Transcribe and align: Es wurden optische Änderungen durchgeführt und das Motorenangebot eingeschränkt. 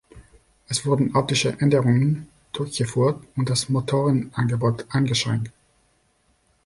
Es 0.67 0.83
wurden 0.83 1.15
optische 1.15 1.55
Änderungen 1.59 2.27
durchgeführt 2.53 3.23
und 3.35 3.51
das 3.51 3.69
Motorenangebot 3.69 4.87
eingeschränkt. 4.89 5.51